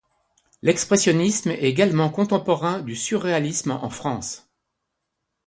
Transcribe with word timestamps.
L'expressionnisme 0.63 1.51
est 1.51 1.63
également 1.65 2.09
contemporain 2.09 2.79
du 2.81 2.95
surréalisme 2.95 3.69
en 3.69 3.91
France. 3.91 4.49